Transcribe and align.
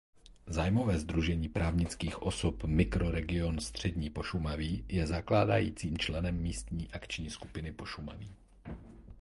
Zájmové 0.47 0.99
sdružení 0.99 1.49
právnických 1.49 2.21
osob 2.21 2.63
Mikroregion 2.63 3.59
Střední 3.59 4.09
Pošumaví 4.09 4.85
je 4.89 5.07
zakládajícím 5.07 5.97
členem 5.97 6.35
Místní 6.41 6.91
akční 6.91 7.29
skupiny 7.29 7.71
Pošumaví. 7.71 8.35